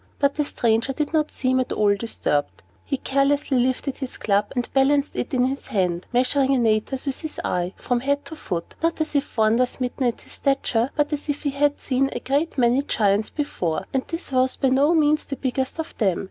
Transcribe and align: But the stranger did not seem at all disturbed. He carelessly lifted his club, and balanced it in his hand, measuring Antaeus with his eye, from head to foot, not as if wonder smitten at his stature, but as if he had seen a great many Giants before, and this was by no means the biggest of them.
But 0.17 0.33
the 0.33 0.45
stranger 0.45 0.93
did 0.93 1.13
not 1.13 1.29
seem 1.29 1.59
at 1.59 1.71
all 1.71 1.93
disturbed. 1.95 2.63
He 2.83 2.97
carelessly 2.97 3.59
lifted 3.59 3.97
his 3.99 4.17
club, 4.17 4.51
and 4.55 4.67
balanced 4.73 5.15
it 5.15 5.31
in 5.31 5.45
his 5.45 5.67
hand, 5.67 6.07
measuring 6.11 6.55
Antaeus 6.55 7.05
with 7.05 7.21
his 7.21 7.39
eye, 7.45 7.75
from 7.77 7.99
head 7.99 8.25
to 8.25 8.35
foot, 8.35 8.73
not 8.81 8.99
as 8.99 9.13
if 9.13 9.37
wonder 9.37 9.67
smitten 9.67 10.07
at 10.07 10.21
his 10.21 10.33
stature, 10.33 10.89
but 10.95 11.13
as 11.13 11.29
if 11.29 11.43
he 11.43 11.51
had 11.51 11.79
seen 11.79 12.09
a 12.13 12.19
great 12.19 12.57
many 12.57 12.81
Giants 12.81 13.29
before, 13.29 13.85
and 13.93 14.01
this 14.07 14.31
was 14.31 14.55
by 14.55 14.69
no 14.69 14.95
means 14.95 15.25
the 15.25 15.35
biggest 15.35 15.77
of 15.79 15.95
them. 15.99 16.19